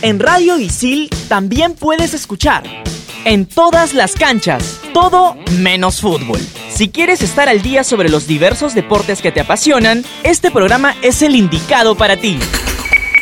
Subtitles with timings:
[0.00, 2.62] En Radio Isil también puedes escuchar.
[3.24, 6.38] En todas las canchas, todo menos fútbol.
[6.70, 11.22] Si quieres estar al día sobre los diversos deportes que te apasionan, este programa es
[11.22, 12.38] el indicado para ti.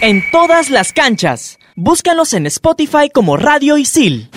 [0.02, 4.28] En todas las canchas, búscanos en Spotify como Radio Isil.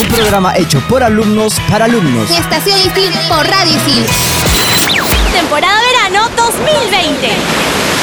[0.00, 2.30] Un programa hecho por alumnos para alumnos.
[2.30, 4.06] Estación Isil por Radio Isil.
[5.34, 7.97] Temporada verano 2020.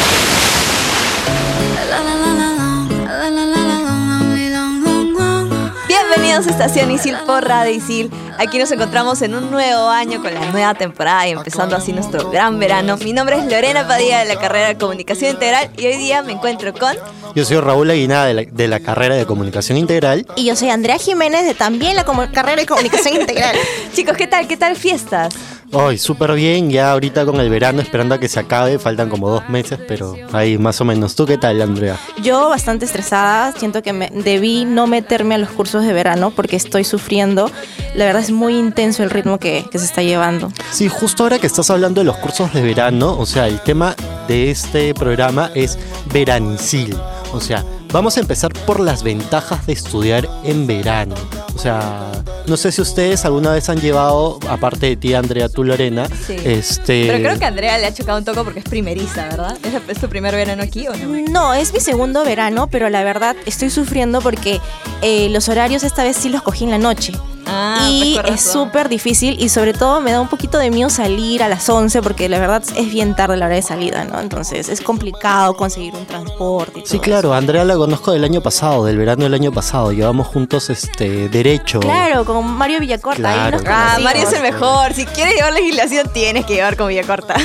[6.26, 8.10] Bienvenidos a Estación Isil por Radio Isil.
[8.38, 12.30] Aquí nos encontramos en un nuevo año con la nueva temporada y empezando así nuestro
[12.30, 12.98] gran verano.
[12.98, 16.34] Mi nombre es Lorena Padilla de la carrera de Comunicación Integral y hoy día me
[16.34, 16.96] encuentro con...
[17.34, 20.26] Yo soy Raúl Aguinada de la, de la carrera de Comunicación Integral.
[20.36, 23.56] Y yo soy Andrea Jiménez de también la carrera de Comunicación Integral.
[23.94, 24.48] Chicos, ¿qué tal?
[24.48, 25.34] ¿Qué tal fiestas?
[25.72, 29.30] Hoy súper bien, ya ahorita con el verano esperando a que se acabe, faltan como
[29.30, 31.16] dos meses, pero ahí más o menos.
[31.16, 32.00] ¿Tú qué tal, Andrea?
[32.22, 36.56] Yo bastante estresada, siento que me, debí no meterme a los cursos de verano porque
[36.56, 37.52] estoy sufriendo.
[37.96, 40.52] La verdad es muy intenso el ritmo que, que se está llevando.
[40.72, 43.96] Sí, justo ahora que estás hablando de los cursos de verano, o sea, el tema
[44.28, 45.78] de este programa es
[46.14, 46.98] veranicil.
[47.34, 51.16] O sea, vamos a empezar por las ventajas de estudiar en verano.
[51.54, 52.12] O sea,
[52.48, 56.36] no sé si ustedes alguna vez han llevado, aparte de ti, Andrea, tú, Lorena, Sí.
[56.44, 57.08] este...
[57.08, 59.58] Pero creo que a Andrea le ha chocado un toque porque es primeriza, ¿verdad?
[59.64, 61.08] ¿Es, es tu primer verano aquí o no?
[61.30, 64.60] No, es mi segundo verano, pero la verdad estoy sufriendo porque
[65.02, 67.14] eh, los horarios esta vez sí los cogí en la noche.
[67.48, 70.90] Ah, y pues es súper difícil y sobre todo me da un poquito de miedo
[70.90, 74.20] salir a las 11 porque la verdad es bien tarde la hora de salida, ¿no?
[74.20, 76.80] Entonces es complicado conseguir un transporte.
[76.80, 77.34] Y Sí, todo claro, eso.
[77.36, 79.92] Andrea la conozco del año pasado, del verano del año pasado.
[79.92, 81.80] Llevamos juntos este derecho.
[81.80, 83.30] Claro, con Mario Villacorta.
[83.30, 83.92] ahí Claro, nos claro.
[83.96, 84.00] Ah.
[84.02, 84.94] Mario es el mejor.
[84.94, 87.36] Si quieres llevar legislación, tienes que llevar con Villacorta.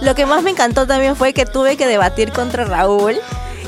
[0.00, 3.16] Lo que más me encantó también fue que tuve que debatir contra Raúl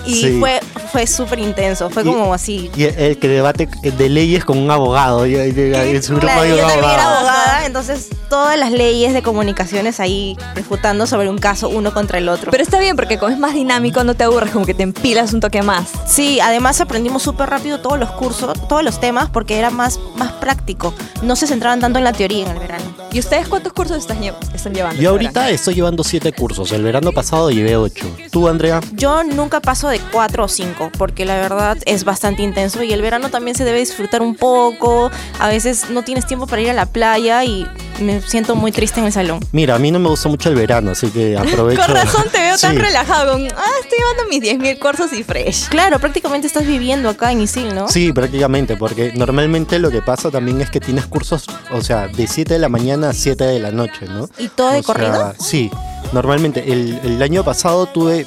[0.07, 0.37] y Sí.
[0.41, 1.91] fue, fue súper intenso.
[1.91, 2.71] Fue Y- como así.
[2.77, 5.27] Y el que debate de leyes con un abogado.
[5.27, 7.17] y- y- y- En su grupo Claro, hay yo también era abogado.
[7.19, 12.29] abogada, entonces todas las leyes de comunicaciones ahí refutando sobre un caso uno contra el
[12.29, 12.51] otro.
[12.51, 15.33] Pero está bien porque como es más dinámico, no te aburres, como que te empilas
[15.33, 15.89] un toque más.
[16.07, 20.33] sí, además aprendimos súper rápido todos los cursos, todos los temas, porque era más, más
[20.33, 20.95] práctico.
[21.23, 22.85] No se centraban tanto en la teoría en el verano.
[23.13, 25.01] ¿Y ustedes cuántos cursos están, lle- están llevando?
[25.01, 26.73] Yo ahorita estoy llevando siete cursos.
[26.73, 28.07] El verano pasado llevé ocho.
[28.31, 28.81] ¿Tú, Andrea?
[28.93, 33.03] Yo nunca paso de cuatro o cinco, porque la verdad es bastante intenso y el
[33.03, 35.11] verano también se debe disfrutar un poco.
[35.39, 37.67] A veces no tienes tiempo para ir a la playa y
[38.01, 39.41] me siento muy triste en el salón.
[39.53, 41.83] Mira, a mí no me gusta mucho el verano, así que aprovecho.
[41.87, 42.79] Con razón te veo tan Sí.
[42.79, 45.69] relajado con, ah, estoy llevando mis 10.000 cursos y fresh.
[45.69, 47.89] Claro, prácticamente estás viviendo acá en Isil, ¿no?
[47.89, 52.27] Sí, prácticamente, porque normalmente lo que pasa también es que tienes cursos, o sea, de
[52.27, 54.29] 7 de la mañana a 7 de la noche, ¿no?
[54.39, 55.35] ¿Y todo de O sea, corrido?
[55.39, 55.71] Sí,
[56.13, 56.73] normalmente.
[56.73, 58.27] El, el año pasado tuve,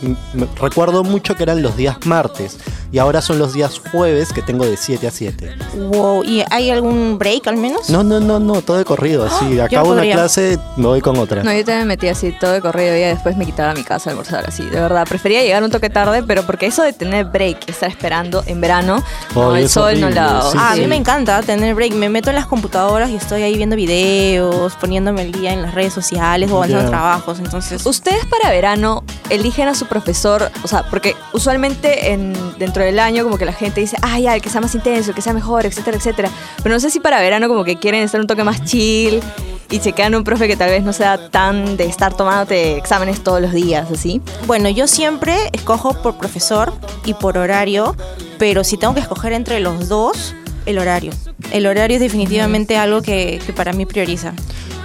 [0.59, 2.57] recuerdo mucho que eran los días martes
[2.91, 5.55] y ahora son los días jueves que tengo de 7 a 7.
[5.91, 7.89] Wow, ¿y hay algún break al menos?
[7.89, 9.59] No, no, no, no, todo de corrido, así.
[9.59, 11.43] Acabo una clase, me voy con otra.
[11.43, 13.83] No, yo también me metí así todo de corrido y después me quitaba a mi
[13.83, 14.63] casa a almorzar así.
[14.63, 18.43] De verdad, prefería llegar un toque tarde, pero porque eso de tener break, estar esperando
[18.45, 19.03] en verano,
[19.33, 20.41] no, Oh, el sol no la...
[20.51, 21.93] sí, Ah, a mí me encanta tener break.
[21.93, 25.73] Me meto en las computadoras y estoy ahí viendo videos, poniéndome el día en las
[25.73, 27.39] redes sociales o avanzando trabajos.
[27.39, 32.99] Entonces, Ustedes para verano eligen a su profesor, o sea, porque usualmente en, dentro del
[32.99, 35.21] año como que la gente dice, ah, ya, el que sea más intenso, el que
[35.21, 36.29] sea mejor, etcétera, etcétera.
[36.61, 39.21] Pero no sé si para verano como que quieren estar un toque más chill
[39.69, 43.23] y se quedan un profe que tal vez no sea tan de estar tomándote exámenes
[43.23, 44.21] todos los días, así.
[44.45, 46.73] bueno, yo siempre escojo por profesor
[47.05, 47.95] y por horario,
[48.37, 50.35] pero si tengo que escoger entre los dos,
[50.65, 51.11] el horario.
[51.51, 54.33] El horario es definitivamente algo que, que para mí prioriza.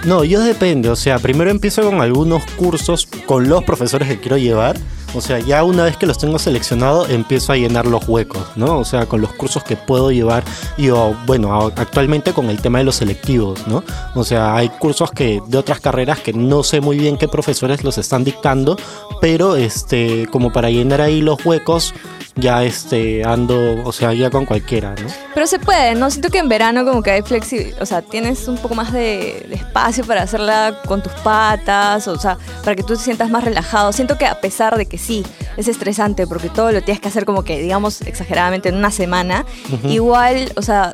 [0.05, 4.37] No, yo depende, o sea, primero empiezo con algunos cursos con los profesores que quiero
[4.37, 4.77] llevar.
[5.13, 8.79] O sea, ya una vez que los tengo seleccionados, empiezo a llenar los huecos, ¿no?
[8.79, 10.43] O sea, con los cursos que puedo llevar.
[10.77, 10.89] Y
[11.25, 13.83] bueno, actualmente con el tema de los selectivos, ¿no?
[14.15, 17.83] O sea, hay cursos que de otras carreras que no sé muy bien qué profesores
[17.83, 18.77] los están dictando,
[19.19, 21.93] pero este, como para llenar ahí los huecos,
[22.35, 25.07] ya este, ando, o sea, ya con cualquiera, ¿no?
[25.33, 26.09] Pero se puede, ¿no?
[26.09, 29.45] Siento que en verano como que hay flexibilidad, o sea, tienes un poco más de,
[29.49, 33.43] de espacio para hacerla con tus patas, o sea, para que tú te sientas más
[33.43, 33.91] relajado.
[33.91, 35.25] Siento que a pesar de que sí,
[35.57, 39.45] es estresante porque todo lo tienes que hacer como que, digamos, exageradamente en una semana,
[39.83, 40.93] igual, o sea,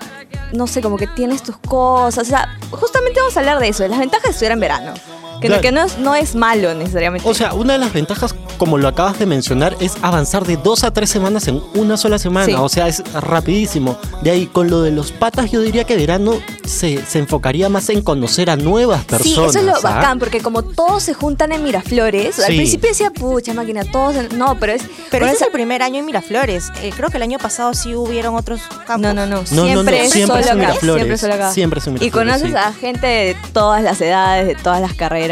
[0.54, 3.84] no sé, como que tienes tus cosas, o sea, justamente vamos a hablar de eso,
[3.84, 4.94] de las ventajas de estudiar en verano.
[5.42, 5.62] Que, Claro.
[5.62, 7.28] que no, es, no es malo necesariamente.
[7.30, 10.84] O sea, una de las ventajas como lo acabas de mencionar, es avanzar de dos
[10.84, 12.48] a tres semanas en una sola semana.
[12.48, 12.56] Sí.
[12.58, 13.98] O sea, es rapidísimo.
[14.24, 16.34] De ahí, con lo de los patas, yo diría que verano
[16.66, 19.50] se, se enfocaría más en conocer a nuevas Sí, personas.
[19.52, 19.80] eso es lo ¿ah?
[19.84, 22.56] bacán, porque como todos se juntan en Miraflores, al Sí.
[22.58, 24.38] principio decía, pucha máquina, todos, en-".
[24.40, 24.82] no, pero es...
[25.12, 26.72] Pero ese es el primer año en Miraflores.
[26.82, 29.02] Eh, creo que el año pasado sí hubieron otros campos.
[29.02, 30.96] No, no, no, No, siempre no, no, siempre es solo en acá, Miraflores.
[30.96, 31.52] siempre es solo acá.
[31.52, 32.56] Siempre es en Y Miraflores, conoces sí.
[32.58, 35.27] a gente de todas las edades, de todas las carreras.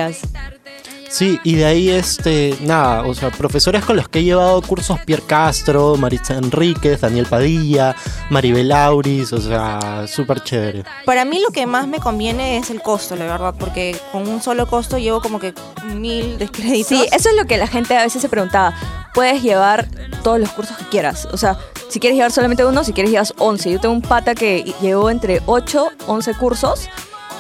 [1.10, 5.00] Sí, y de ahí, este, nada, o sea, profesores con los que he llevado cursos,
[5.06, 7.96] Pierre Castro, Maritza Enríquez, Daniel Padilla,
[8.30, 10.84] Maribel Auris, o sea, súper chévere.
[11.06, 14.42] Para mí lo que más me conviene es el costo, la verdad, porque con un
[14.42, 15.54] solo costo llevo como que
[15.96, 16.88] mil de créditos.
[16.88, 18.76] Sí, eso es lo que la gente a veces se preguntaba.
[19.14, 19.88] Puedes llevar
[20.22, 21.30] todos los cursos que quieras.
[21.32, 21.58] O sea,
[21.88, 23.72] si quieres llevar solamente uno, si quieres llevas 11.
[23.72, 26.90] Yo tengo un pata que llevó entre 8, 11 cursos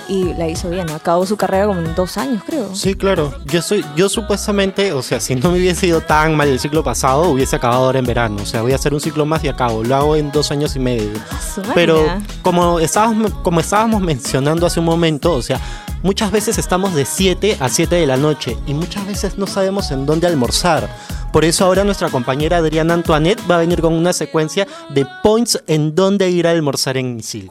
[0.07, 0.89] y la hizo bien.
[0.89, 2.73] Acabó su carrera como en dos años, creo.
[2.75, 3.33] Sí, claro.
[3.45, 6.83] Yo soy, yo supuestamente, o sea, si no me hubiese ido tan mal el ciclo
[6.83, 8.37] pasado, hubiese acabado ahora en verano.
[8.41, 9.83] O sea, voy a hacer un ciclo más y acabo.
[9.83, 11.09] Lo hago en dos años y medio.
[11.53, 12.05] Su Pero
[12.41, 15.59] como estábamos, como estábamos mencionando hace un momento, o sea,
[16.03, 19.91] muchas veces estamos de 7 a 7 de la noche y muchas veces no sabemos
[19.91, 20.89] en dónde almorzar.
[21.31, 25.61] Por eso ahora nuestra compañera Adriana Antoinette va a venir con una secuencia de points
[25.67, 27.49] en dónde ir a almorzar en Isil.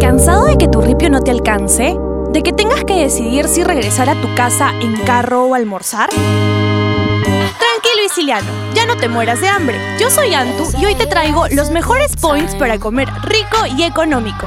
[0.00, 1.96] ¿Cansado de que tu ripio no te alcance?
[2.30, 6.10] ¿De que tengas que decidir si regresar a tu casa en carro o almorzar?
[6.10, 9.76] Tranquilo Isiliano, ya no te mueras de hambre.
[9.98, 14.46] Yo soy Antu y hoy te traigo los mejores points para comer rico y económico.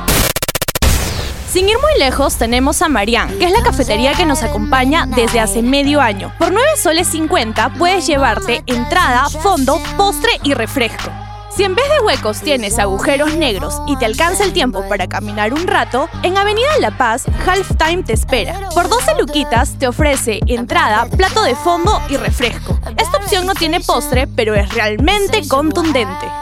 [1.51, 5.41] Sin ir muy lejos, tenemos a Marian, que es la cafetería que nos acompaña desde
[5.41, 6.33] hace medio año.
[6.39, 11.11] Por 9 soles 50 puedes llevarte entrada, fondo, postre y refresco.
[11.56, 15.53] Si en vez de huecos tienes agujeros negros y te alcanza el tiempo para caminar
[15.53, 18.69] un rato, en Avenida La Paz, Halftime te espera.
[18.74, 22.80] Por 12 luquitas te ofrece entrada, plato de fondo y refresco.
[22.98, 26.40] Esta opción no tiene postre, pero es realmente contundente.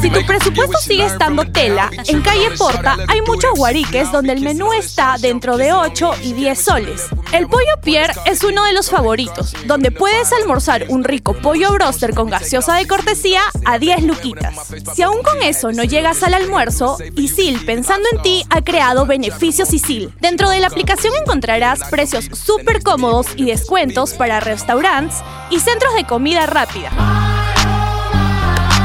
[0.00, 4.72] Si tu presupuesto sigue estando tela, en calle Porta hay muchos guariques donde el menú
[4.72, 7.08] está dentro de 8 y 10 soles.
[7.32, 12.14] El pollo Pierre es uno de los favoritos, donde puedes almorzar un rico pollo broster
[12.14, 14.54] con gaseosa de cortesía a 10 luquitas.
[14.94, 19.72] Si aún con eso no llegas al almuerzo, Isil, pensando en ti, ha creado beneficios
[19.72, 20.14] Isil.
[20.20, 25.18] Dentro de la aplicación encontrarás precios súper cómodos y descuentos para restaurantes
[25.50, 27.31] y centros de comida rápida.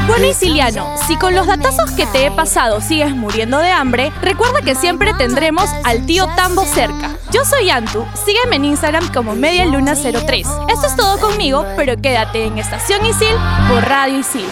[0.08, 4.62] Bueno, Isiliano, si con los datazos que te he pasado sigues muriendo de hambre, recuerda
[4.62, 7.18] que siempre tendremos al tío Tambo cerca.
[7.30, 10.70] Yo soy Antu, sígueme en Instagram como MediaLuna03.
[10.72, 13.36] Esto es todo conmigo, pero quédate en Estación Isil
[13.68, 14.46] por Radio Isil.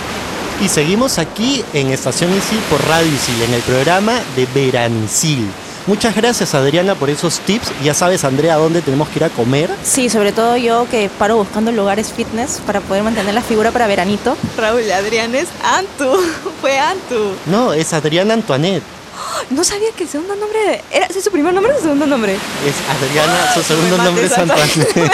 [0.60, 5.50] Y seguimos aquí en Estación Isil por Radio Isil, en el programa de Veranicil.
[5.86, 7.70] Muchas gracias Adriana por esos tips.
[7.84, 9.70] Ya sabes, Andrea, dónde tenemos que ir a comer.
[9.84, 13.86] Sí, sobre todo yo que paro buscando lugares fitness para poder mantener la figura para
[13.86, 14.36] veranito.
[14.56, 16.16] Raúl Adrián es Antu.
[16.60, 17.34] Fue Antu.
[17.46, 18.95] No, es Adriana Antoinette.
[19.50, 21.82] No sabía que el segundo nombre de- era ¿ese es su primer nombre o su
[21.82, 22.34] segundo nombre.
[22.34, 25.12] Es Adriana, su segundo nombre es Antoinette.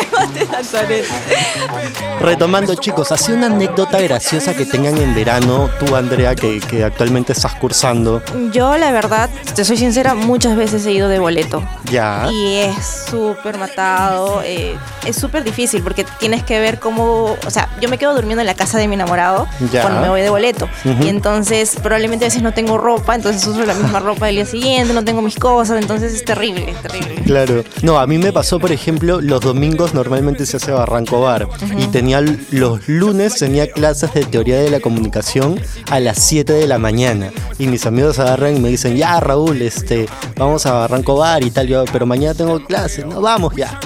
[2.20, 7.32] Retomando, chicos, así una anécdota graciosa que tengan en verano, tú, Andrea, que, que actualmente
[7.32, 8.22] estás cursando.
[8.52, 11.62] Yo, la verdad, te soy sincera, muchas veces he ido de boleto.
[11.90, 12.28] Ya.
[12.30, 17.68] Y es súper matado, eh, es súper difícil porque tienes que ver cómo, o sea,
[17.80, 19.82] yo me quedo durmiendo en la casa de mi enamorado Ya.
[19.82, 20.68] cuando me voy de boleto.
[20.84, 24.46] Y entonces probablemente a veces no tengo ropa, entonces uso la misma ropa del día
[24.46, 27.14] siguiente, no tengo mis cosas, entonces es terrible, es terrible.
[27.24, 27.64] Claro.
[27.82, 31.48] No, a mí me pasó, por ejemplo, los domingos normalmente se hace Barranco Bar.
[31.78, 36.66] Y tenía los lunes tenía clases de teoría de la comunicación a las 7 de
[36.66, 37.30] la mañana.
[37.58, 40.06] Y mis amigos agarran y me dicen, ya Raúl, este,
[40.36, 41.68] vamos a Barranco Bar y tal.
[41.68, 43.78] Yo, pero mañana tengo clases, no vamos ya.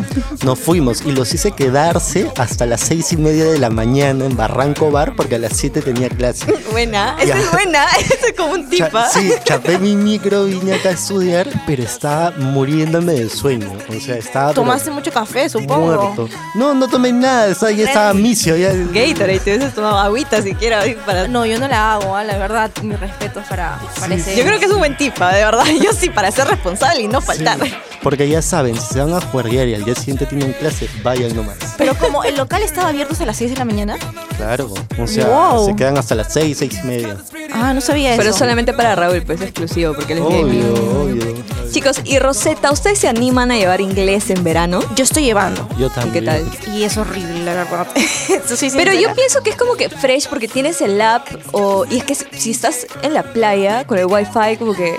[0.44, 4.36] Nos fuimos y los hice quedarse hasta las seis y media de la mañana en
[4.36, 6.46] Barranco Bar porque a las 7 tenía clase.
[6.70, 9.08] Buena, esa es buena, esa es como un Cha- tipa.
[9.08, 13.70] sí, chapé mi micro, vine acá a estudiar, pero estaba muriéndome de sueño.
[13.88, 14.52] O sea, estaba.
[14.52, 15.86] Tomaste mucho café, supongo.
[16.14, 16.28] Muerto.
[16.54, 18.56] No, no tomé nada, estaba- ya estaba misio.
[18.56, 18.72] Ya...
[18.72, 21.26] Gatorade, te hubieses tomado agüita siquiera para...
[21.28, 24.58] No, yo no la hago, ah, la verdad, mi respeto para, para ese- Yo creo
[24.58, 25.64] que es un buen tipa, de verdad.
[25.82, 27.58] Yo sí, para ser responsable y no faltar.
[27.64, 27.72] Sí,
[28.06, 31.34] Porque ya saben, si se van a juerguear y al día siguiente tienen clase, vayan
[31.34, 31.56] nomás.
[31.76, 33.96] Pero como el local estaba abierto hasta las 6 de la mañana.
[34.36, 34.72] Claro.
[34.96, 35.66] O sea, Wow.
[35.66, 37.16] se quedan hasta las seis, seis y media.
[37.52, 38.22] Ah, no sabía eso.
[38.22, 40.24] Pero solamente para Raúl, pues es exclusivo, porque él es.
[40.24, 41.34] Obvio, obvio.
[41.72, 44.78] Chicos, y Rosetta, ¿ustedes se animan a llevar inglés en verano?
[44.94, 45.68] Yo estoy llevando.
[45.76, 46.12] Yo ¿Y también.
[46.12, 46.76] qué tal?
[46.76, 47.88] Y es horrible, la verdad.
[47.96, 51.84] Eso sí, Pero yo pienso que es como que fresh porque tienes el app o...
[51.90, 54.96] Y es que si estás en la playa con el wifi, como que...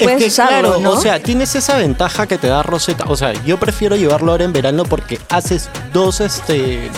[0.00, 0.90] Es puedes que, usarlo, claro, ¿no?
[0.92, 3.04] o sea, tienes esa ventaja que te da Rosetta.
[3.08, 6.90] O sea, yo prefiero llevarlo ahora en verano porque haces dos, este,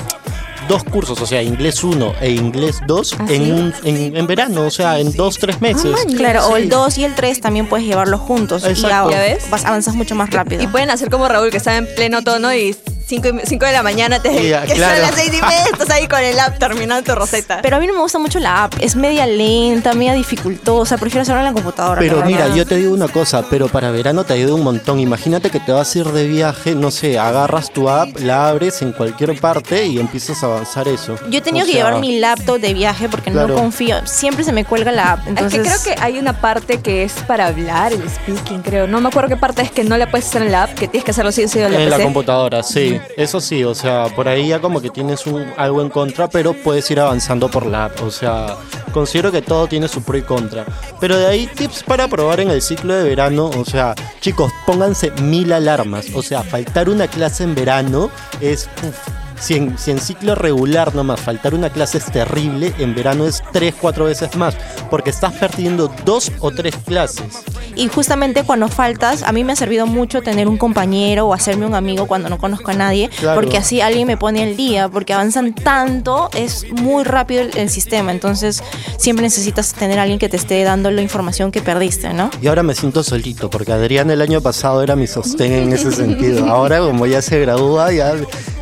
[0.68, 4.62] dos cursos, o sea, inglés 1 e inglés 2 ¿Ah, en, un, en, en verano,
[4.66, 5.90] o sea, en dos, tres meses.
[5.90, 8.62] man, Claro, o el 2 y el 3 también puedes llevarlos juntos.
[8.64, 9.10] Y Exacto.
[9.10, 9.50] ya, ¿Ya ves?
[9.50, 10.62] vas- avanzas mucho más rápido.
[10.62, 12.76] Y pueden hacer como Raúl, que está en pleno tono y
[13.20, 14.94] 5 de la mañana te Y ya, que claro.
[14.96, 17.60] son las 6 y media, estás ahí con el app terminando tu receta.
[17.62, 18.74] Pero a mí no me gusta mucho la app.
[18.80, 20.96] Es media lenta, media dificultosa.
[20.96, 22.00] Prefiero hacerlo en la computadora.
[22.00, 24.98] Pero la mira, yo te digo una cosa, pero para verano te ayuda un montón.
[25.00, 28.82] Imagínate que te vas a ir de viaje, no sé, agarras tu app, la abres
[28.82, 31.16] en cualquier parte y empiezas a avanzar eso.
[31.28, 33.48] Yo he tenido O que sea, llevar mi laptop de viaje porque Claro.
[33.48, 33.96] no confío.
[34.06, 35.26] Siempre se me cuelga la app.
[35.26, 38.86] Entonces, Es que creo que hay una parte que es para hablar, el speaking, creo.
[38.86, 40.88] No me acuerdo qué parte es que no la puedes hacer en la app, que
[40.88, 43.00] tienes que hacerlo sí o sí en la En la computadora, sí.
[43.16, 46.54] Eso sí, o sea, por ahí ya como que tienes un, algo en contra, pero
[46.54, 47.90] puedes ir avanzando por la.
[48.02, 48.56] O sea,
[48.92, 50.64] considero que todo tiene su pro y contra.
[51.00, 53.50] Pero de ahí tips para probar en el ciclo de verano.
[53.56, 56.06] O sea, chicos, pónganse mil alarmas.
[56.14, 58.68] O sea, faltar una clase en verano es...
[58.82, 59.11] uf,
[59.42, 63.42] si en, si en ciclo regular nomás faltar una clase es terrible, en verano es
[63.52, 64.54] tres, cuatro veces más.
[64.88, 67.42] Porque estás perdiendo dos o tres clases.
[67.74, 71.66] Y justamente cuando faltas, a mí me ha servido mucho tener un compañero o hacerme
[71.66, 73.40] un amigo cuando no conozco a nadie, Claro.
[73.40, 77.70] porque así alguien me pone al día, porque avanzan tanto, es muy rápido el, el
[77.70, 78.62] sistema, entonces
[78.98, 82.30] siempre necesitas tener a alguien que te esté dando la información que perdiste, ¿no?
[82.42, 85.90] Y ahora me siento solito, porque Adrián el año pasado era mi sostén en ese
[85.92, 86.46] sentido.
[86.50, 88.14] Ahora, como ya se gradúa, ya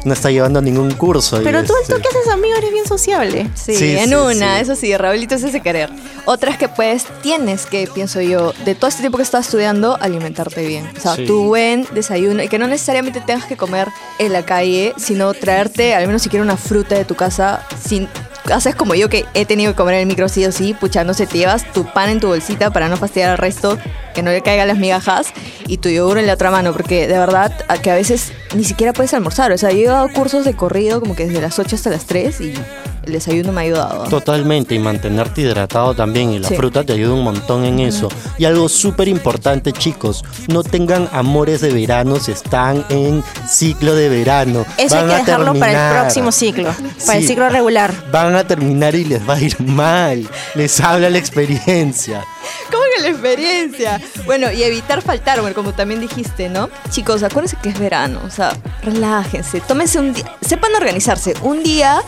[0.04, 1.40] no está llevando ningún curso.
[1.45, 3.50] Pero tú, este, tú que haces amigo, eres bien sociable.
[3.54, 4.62] Sí, Sí, en sí, una, sí.
[4.62, 5.90] eso sí, Raulito es ese querer.
[6.25, 9.97] Otra es que pues tienes que, pienso yo, de todo este tiempo que estás estudiando,
[10.00, 10.88] alimentarte bien.
[10.97, 11.26] O sea, Sí.
[11.26, 13.88] tu buen desayuno y que no necesariamente tengas que comer
[14.19, 18.09] en la calle, sino traerte al menos siquiera una fruta de tu casa sin...
[18.53, 21.05] Haces como yo que he tenido que comer en el micro sí o sí, pucha,
[21.05, 23.79] no sé, te llevas tu pan en tu bolsita para no fastidiar al resto,
[24.15, 25.29] que no le caigan las migajas,
[25.67, 28.93] y tu yogur en la otra mano, porque de verdad que a veces ni siquiera
[28.93, 29.53] puedes almorzar.
[29.53, 32.07] O sea, yo he dado cursos de corrido como que desde las 8 hasta las
[32.07, 32.55] 3 y
[33.04, 34.04] el desayuno me ha ayudado.
[34.04, 36.33] Totalmente, y mantenerte hidratado también.
[36.33, 36.54] Y la Sí.
[36.57, 38.09] fruta te ayuda un montón en eso.
[38.38, 44.09] Y algo súper importante, chicos, no tengan amores de verano si están en ciclo de
[44.09, 44.64] verano.
[44.76, 46.00] Eso hay Van que a dejarlo para el terminar.
[46.02, 46.75] próximo ciclo,
[47.07, 47.92] para el ciclo regular.
[48.12, 50.28] Van a terminar y les va a ir mal.
[50.54, 52.25] Les habla la experiencia.
[52.71, 54.00] ¿Cómo que la experiencia?
[54.26, 56.69] Bueno, y evitar faltar, bueno, como también dijiste, ¿no?
[56.90, 58.52] Chicos, acuérdense que es verano, o sea,
[58.83, 62.00] relájense, tómense un día, sepan organizarse, un día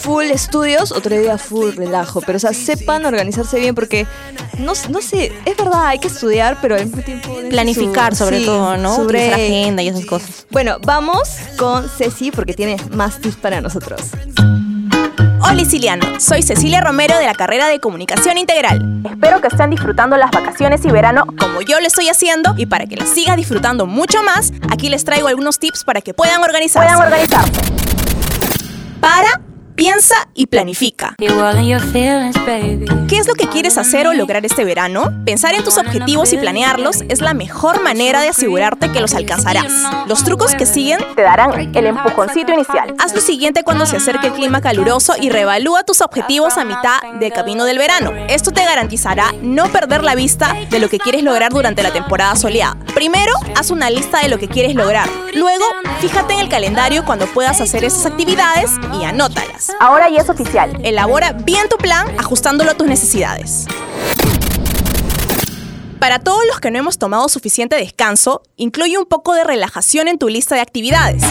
[0.00, 4.06] full estudios, otro día full relajo, pero o sea, sepan organizarse bien porque,
[4.58, 7.36] no, no sé, es verdad, hay que estudiar, pero al mismo tiempo...
[7.50, 8.94] Planificar su- sobre sí, todo, ¿no?
[8.94, 10.46] su Utilizar agenda y esas cosas.
[10.50, 11.28] Bueno, vamos
[11.58, 14.00] con Ceci porque tiene más tips para nosotros.
[15.40, 19.02] Hola Siciliano, soy Cecilia Romero de la carrera de Comunicación Integral.
[19.08, 22.86] Espero que estén disfrutando las vacaciones y verano como yo lo estoy haciendo y para
[22.86, 26.88] que las sigas disfrutando mucho más, aquí les traigo algunos tips para que puedan organizarse.
[26.92, 27.52] Puedan organizarse.
[29.00, 29.40] Para,
[29.78, 31.14] piensa y planifica.
[33.06, 35.12] ¿Qué es lo que quieres hacer o lograr este verano?
[35.24, 39.72] Pensar en tus objetivos y planearlos es la mejor manera de asegurarte que los alcanzarás.
[40.08, 42.92] Los trucos que siguen te darán el empujoncito inicial.
[42.98, 47.00] Haz lo siguiente cuando se acerque el clima caluroso y reevalúa tus objetivos a mitad
[47.20, 48.12] del camino del verano.
[48.28, 52.34] Esto te garantizará no perder la vista de lo que quieres lograr durante la temporada
[52.34, 52.76] soleada.
[52.98, 55.08] Primero, haz una lista de lo que quieres lograr.
[55.32, 55.64] Luego,
[56.00, 59.70] fíjate en el calendario cuando puedas hacer esas actividades y anótalas.
[59.78, 60.76] Ahora ya es oficial.
[60.82, 63.66] Elabora bien tu plan ajustándolo a tus necesidades.
[66.00, 70.18] Para todos los que no hemos tomado suficiente descanso, incluye un poco de relajación en
[70.18, 71.22] tu lista de actividades.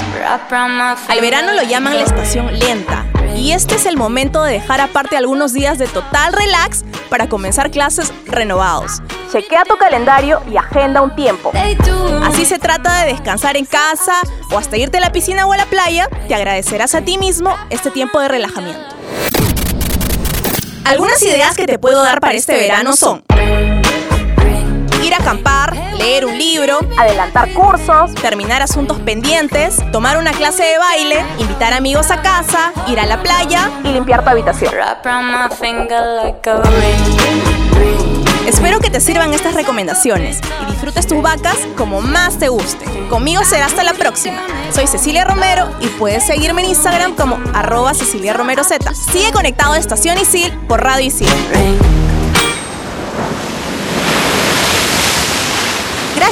[0.50, 3.06] Al verano lo llaman la estación lenta,
[3.36, 7.72] y este es el momento de dejar aparte algunos días de total relax para comenzar
[7.72, 9.02] clases renovados.
[9.32, 11.52] Chequea tu calendario y agenda un tiempo.
[12.24, 14.14] Así se trata de descansar en casa
[14.52, 17.56] o hasta irte a la piscina o a la playa, te agradecerás a ti mismo
[17.70, 18.96] este tiempo de relajamiento.
[20.86, 23.24] Algunas ideas que te puedo dar para este verano son
[25.08, 30.78] ir a acampar, leer un libro, adelantar cursos, terminar asuntos pendientes, tomar una clase de
[30.78, 34.74] baile, invitar amigos a casa, ir a la playa y limpiar tu habitación.
[38.46, 42.86] Espero que te sirvan estas recomendaciones y disfrutes tus vacas como más te guste.
[43.10, 44.42] Conmigo será hasta la próxima.
[44.72, 48.94] Soy Cecilia Romero y puedes seguirme en Instagram como arroba Cecilia Romero Z.
[48.94, 51.28] Sigue conectado a Estación Isil por Radio Isil.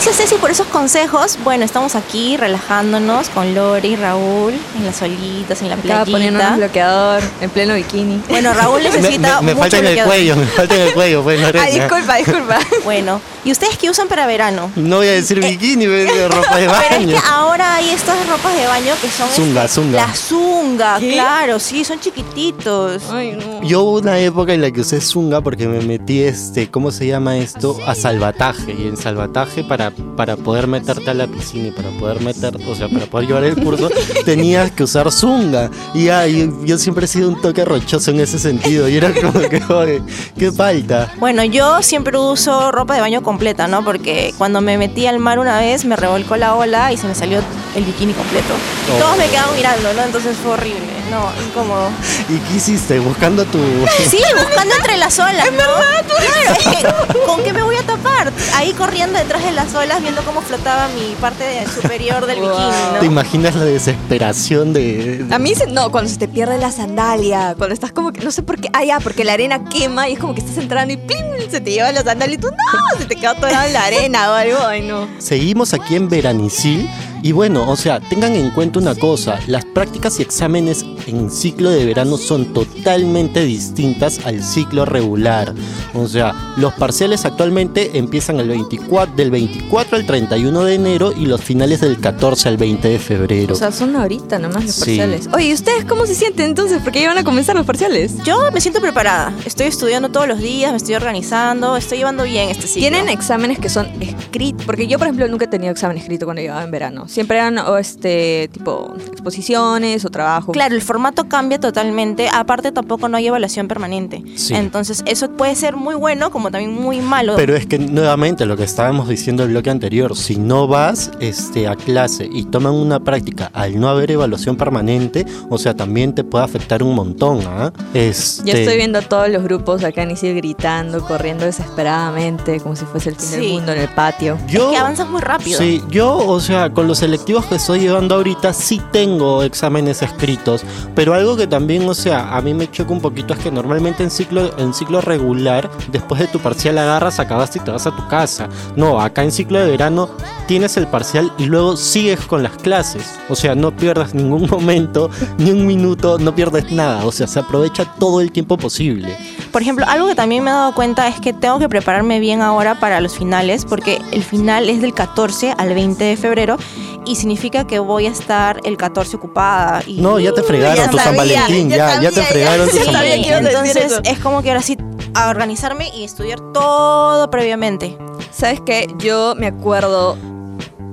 [0.06, 1.40] Gracias Ceci por esos consejos.
[1.44, 6.40] Bueno, estamos aquí relajándonos con Lore y Raúl en las solitas, en la Estaba poniendo
[6.40, 6.56] un playita.
[6.58, 8.22] bloqueador en pleno bikini.
[8.30, 10.14] Bueno, Raúl Me, necesita me- me mucho falta en el bloqueador.
[10.14, 11.66] cuello, me falta en el cuello, pues, Ah, Lorena.
[11.86, 12.60] disculpa, disculpa.
[12.84, 14.70] Bueno, ¿y ustedes qué usan para verano?
[14.76, 17.08] No voy a decir bikini, voy a decir ropa de Pero es baño.
[17.10, 20.06] que ahora hay estas ropas de baño que son Zunga, este, zunga.
[20.08, 21.14] la zunga, ¿Qué?
[21.14, 23.02] claro, sí, son chiquititos.
[23.12, 23.64] Ay, no.
[23.64, 27.08] Yo hubo una época en la que usé zunga porque me metí, este, ¿cómo se
[27.08, 27.76] llama esto?
[27.88, 28.72] A salvataje.
[28.78, 32.76] Y en salvataje, para, para poder meterte a la piscina y para poder meter, o
[32.76, 33.90] sea, para poder llevar el curso,
[34.26, 35.70] tenías que usar zunga.
[35.94, 38.88] Y ya, yo, yo siempre he sido un toque rochoso en ese sentido.
[38.88, 40.02] Y era como que, oye,
[40.38, 41.14] qué falta.
[41.20, 43.84] Bueno, yo siempre uso ropa de baño completa, ¿no?
[43.84, 47.16] Porque cuando me metí al mar una vez me revolcó la ola y se me
[47.16, 47.40] salió
[47.76, 48.54] el bikini completo.
[48.88, 48.98] Y Oh.
[49.00, 50.04] todos me quedaban mirando, ¿no?
[50.04, 51.90] Entonces fue horrible, no, incómodo.
[52.30, 53.00] ¿Y qué hiciste?
[53.00, 53.60] Buscando tu...
[54.10, 55.64] Sí, buscando entre las olas, ¿no?
[56.08, 58.32] Claro, es que, ¿con qué me voy a tapar?
[58.56, 62.50] Ahí corriendo detrás de las olas viendo cómo flotaba mi parte superior del Wow.
[62.50, 63.12] bikini, ¿Te ¿no?
[63.12, 65.26] imaginas la desesperación de...
[65.32, 68.32] A mí se, no, cuando se te pierde la sandalia, cuando estás como que, no
[68.32, 70.94] sé por qué, ah, ya, porque la arena quema y es como que estás entrando
[70.94, 71.26] y ¡plim!
[71.50, 74.32] se te lleva la sandalia y tú, no, se te queda toda en la arena
[74.32, 75.08] o algo, ay no.
[75.20, 76.90] Seguimos aquí en Veranicil
[77.26, 81.72] y bueno, o sea, tengan en cuenta una cosa, las prácticas y exámenes en ciclo
[81.72, 85.52] de verano son totalmente distintas al ciclo regular.
[85.96, 91.26] O sea, los parciales actualmente empiezan el 24, del 24 al 31 de enero y
[91.26, 93.56] los finales del 14 al 20 de febrero.
[93.56, 94.82] O sea, son ahorita nomás los Sí.
[94.82, 95.28] parciales.
[95.34, 96.80] Oye, ¿y ustedes cómo se sienten entonces?
[96.84, 98.18] Porque ya van a comenzar los parciales.
[98.24, 99.34] Yo me siento preparada.
[99.46, 102.82] Estoy estudiando todos los días, me estoy organizando, estoy llevando bien este ciclo.
[102.88, 104.64] ¿Tienen exámenes que son escritos?
[104.68, 107.08] Porque yo, por ejemplo, nunca he tenido examen escrito cuando llegaba en verano.
[107.16, 110.52] Siempre eran o este tipo exposiciones o trabajo.
[110.52, 112.28] Claro, el formato cambia totalmente.
[112.28, 114.22] Aparte, tampoco no hay evaluación permanente.
[114.36, 114.54] Sí.
[114.54, 117.38] Entonces, eso puede ser muy bueno como también muy malo.
[117.38, 121.70] Pero es que nuevamente lo que estábamos diciendo el bloque anterior, si no vas este,
[121.70, 126.26] a clase y toman una práctica al no haber evaluación permanente, o sea, también te
[126.26, 127.72] puede afectar un montón, ¿ah?
[127.94, 132.76] Este, Ya estoy viendo a todos los grupos acá en Isil gritando, corriendo desesperadamente, como
[132.76, 133.54] si fuese el fin del Sí.
[133.54, 134.38] mundo en el patio.
[134.50, 135.58] Yo, que avanzas muy rápido.
[135.58, 140.64] Sí, yo, o sea, con los selectivos que estoy llevando ahorita, sí tengo exámenes escritos,
[140.96, 144.02] pero algo que también, o sea, a mí me choca un poquito es que normalmente
[144.02, 147.96] en ciclo, en ciclo regular, después de tu parcial agarras, acabaste y te vas a
[147.96, 148.50] tu casa.
[148.76, 150.10] No, acá en ciclo de verano
[150.48, 153.20] tienes el parcial y luego sigues con las clases.
[153.30, 157.06] O sea, no pierdas ningún momento, ni un minuto, no pierdes nada.
[157.06, 159.16] O sea, se aprovecha todo el tiempo posible.
[159.56, 162.42] Por ejemplo, algo que también me he dado cuenta es que tengo que prepararme bien
[162.42, 166.58] ahora para los finales, porque el final es del 14 al 20 de febrero
[167.06, 169.82] y significa que voy a estar el 14 ocupada.
[169.88, 172.26] Y No, ya te fregaron ya tu San Valentín, ya ya, ya sabía, te ya
[172.26, 173.32] fregaron tu San Valentín.
[173.32, 174.78] Entonces es como que ahora sí
[175.14, 177.98] a organizarme y estudiar todo previamente.
[178.32, 178.94] ¿Sabes qué?
[178.98, 180.18] Yo me acuerdo,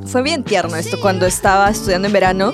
[0.07, 2.53] fue bien tierno esto, cuando estaba estudiando en verano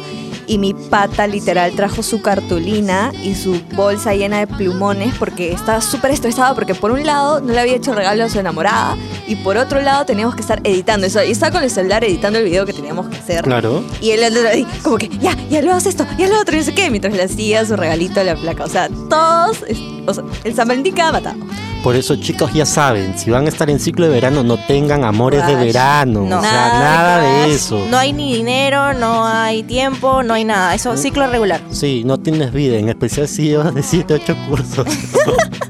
[0.48, 5.80] y mi pata literal trajo su cartulina y su bolsa llena de plumones porque estaba
[5.80, 9.36] súper estresada porque por un lado no le había hecho regalo a su enamorada y
[9.36, 11.22] por otro lado teníamos que estar editando eso.
[11.22, 13.44] Y estaba con el celular editando el video que teníamos que hacer.
[13.44, 13.84] Claro.
[14.00, 16.64] Y él él, como que, ya, ya lo haces esto, ya lo otro, y no
[16.64, 18.64] sé qué, mientras le hacía su regalito a la placa.
[18.64, 19.64] O sea, todos,
[20.06, 21.36] o sea, el San Valentín queda matado.
[21.82, 25.04] Por eso, chicos, ya saben, si van a estar en ciclo de verano, no tengan
[25.04, 26.22] amores de verano.
[26.28, 26.38] No.
[26.38, 27.54] o sea, Nada de nada de crush.
[27.54, 27.86] eso.
[27.90, 30.74] No hay ni dinero, no hay tiempo, no hay nada.
[30.74, 31.60] Eso es ciclo regular.
[31.70, 34.86] Sí, no tienes vida, en especial si llevas de 7 8 cursos.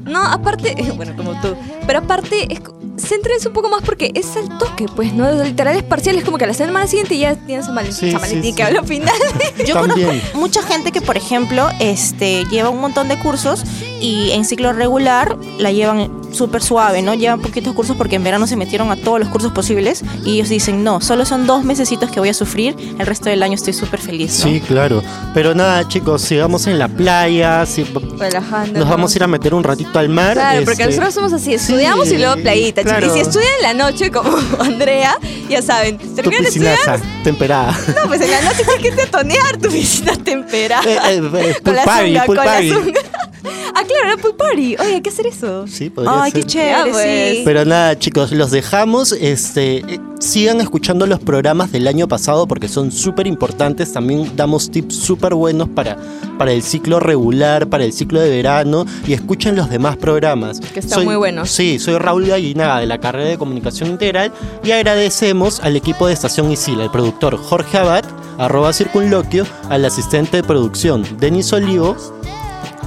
[0.09, 1.55] No, aparte, bueno, como tú.
[1.85, 2.61] Pero aparte, es,
[2.99, 5.31] céntrense un poco más porque es al toque, pues, ¿no?
[5.43, 8.53] Literal es parcial, es como que a la semana siguiente ya tienes San Valentín, Sí,
[8.53, 9.13] que habla final.
[9.65, 10.07] Yo También.
[10.07, 13.63] conozco mucha gente que, por ejemplo, este, lleva un montón de cursos
[14.01, 17.13] y en ciclo regular la llevan súper suave, ¿no?
[17.13, 20.49] Llevan poquitos cursos porque en verano se metieron a todos los cursos posibles y ellos
[20.49, 23.73] dicen, no, solo son dos mesecitos que voy a sufrir, el resto del año estoy
[23.73, 24.51] súper feliz, ¿no?
[24.51, 25.01] Sí, claro.
[25.33, 27.65] Pero nada, chicos, sigamos en la playa.
[27.65, 27.83] si-
[28.17, 28.79] Relajando.
[28.79, 30.33] nos vamos a ir a meter un ratito al mar.
[30.33, 32.97] Claro, porque este, nosotros somos así, estudiamos Sí, y luego playita, chicos.
[32.97, 33.07] claro.
[33.07, 35.17] Y si estudian en la noche, como Andrea,
[35.49, 37.77] ya saben, Tu terminan de estudiar, piscinaza, temperada.
[37.95, 40.83] no, pues en la noche tienes que irte a tonear tu piscina temperada.
[40.89, 42.99] Eh, eh, eh, con la zunga, con la zunga.
[43.45, 44.75] Ah, claro, la pool party.
[44.79, 45.67] Oye, hay que hacer eso.
[45.67, 46.41] Sí, podría Ay, ser.
[46.41, 47.37] qué chévere, pues.
[47.37, 47.41] sí.
[47.45, 49.11] Pero nada, chicos, los dejamos.
[49.11, 53.93] Este, eh, sigan escuchando los programas del año pasado porque son súper importantes.
[53.93, 55.97] También damos tips súper buenos para,
[56.37, 58.85] para el ciclo regular, para el ciclo de verano.
[59.07, 60.59] Y escuchen los demás programas.
[60.59, 61.49] Que están muy buenos.
[61.49, 64.31] Sí, soy Raúl Gallinaga de la carrera de Comunicación Integral.
[64.63, 68.03] Y agradecemos al equipo de Estación Isil, al productor Jorge Abad,
[68.37, 71.95] arroba circunloquio, al asistente de producción Denis Olivo.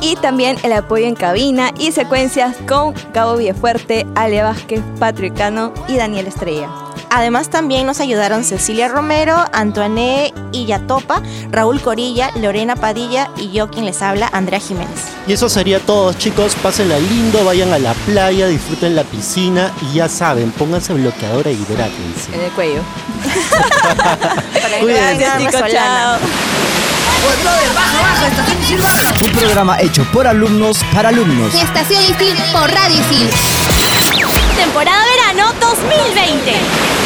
[0.03, 5.73] Y también el apoyo en cabina y secuencias con Gabo Villafuerte, Ale Vázquez, Patrick Cano
[5.87, 6.69] y Daniel Estrella.
[7.15, 13.85] Además también nos ayudaron Cecilia Romero, Antoine Illatopa, Raúl Corilla, Lorena Padilla y yo quien
[13.85, 15.13] les habla, Andrea Jiménez.
[15.27, 16.57] Y eso sería todo, chicos.
[16.63, 21.53] Pásenla lindo, vayan a la playa, disfruten la piscina y ya saben, pónganse bloqueador e
[21.53, 22.35] hidrátense.
[22.35, 22.81] En el cuello.
[24.81, 25.19] Cuídense.
[25.19, 26.19] Gracias, chicos, chao.
[29.25, 31.55] Un programa hecho por alumnos para alumnos.
[31.55, 33.31] Estación Isil por Radio Isil.
[34.57, 37.02] Temporada verano 2020.